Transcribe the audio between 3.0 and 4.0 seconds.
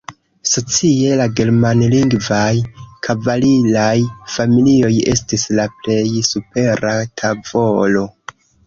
kavaliraj